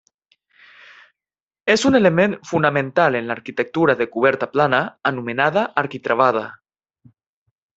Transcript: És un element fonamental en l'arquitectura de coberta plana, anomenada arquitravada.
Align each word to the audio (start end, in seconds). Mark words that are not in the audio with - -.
És 1.73 1.83
un 1.89 1.97
element 1.99 2.33
fonamental 2.51 3.17
en 3.19 3.29
l'arquitectura 3.33 3.97
de 4.01 4.09
coberta 4.17 4.49
plana, 4.55 4.81
anomenada 5.11 5.67
arquitravada. 5.83 6.47